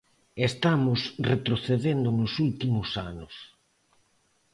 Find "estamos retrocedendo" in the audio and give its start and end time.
0.51-2.09